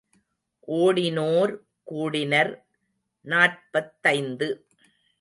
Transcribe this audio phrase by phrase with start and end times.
[0.67, 1.53] ஓடினோர்
[1.83, 2.51] கூடினர்
[3.25, 4.49] நாற்பத்தைந்து.